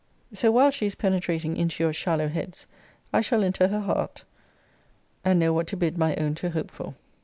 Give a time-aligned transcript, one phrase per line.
[0.33, 2.65] So, while she is penetrating into your shallow heads,
[3.13, 4.23] I shall enter her heart,
[5.23, 6.95] and know what to bid my own to hope for.